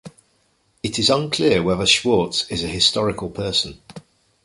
[0.81, 3.79] It is unclear whether Schwarz is a historical person.